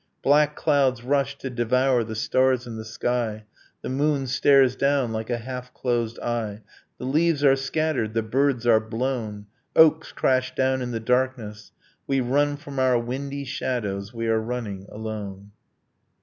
Black 0.23 0.55
clouds 0.55 1.03
rush 1.03 1.37
to 1.37 1.51
devour 1.51 2.03
the 2.03 2.15
stars 2.15 2.65
in 2.65 2.75
the 2.75 2.83
sky, 2.83 3.43
The 3.83 3.89
moon 3.89 4.25
stares 4.25 4.75
down 4.75 5.11
like 5.13 5.29
a 5.29 5.37
half 5.37 5.71
closed 5.75 6.19
eye. 6.21 6.63
The 6.97 7.05
leaves 7.05 7.43
are 7.43 7.55
scattered, 7.55 8.15
the 8.15 8.23
birds 8.23 8.65
are 8.65 8.79
blown, 8.79 9.45
Oaks 9.75 10.11
crash 10.11 10.55
down 10.55 10.81
in 10.81 10.89
the 10.89 10.99
darkness, 10.99 11.71
We 12.07 12.19
run 12.19 12.57
from 12.57 12.79
our 12.79 12.97
windy 12.97 13.43
shadows; 13.43 14.11
we 14.11 14.25
are 14.27 14.39
running 14.41 14.87
alone. 14.89 15.51